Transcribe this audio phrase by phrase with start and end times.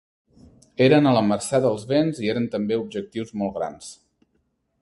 [0.85, 3.93] Eren a la mercè dels vents i eren també objectius molt grans.